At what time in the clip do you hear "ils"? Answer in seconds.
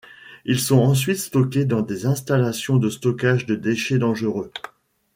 0.45-0.59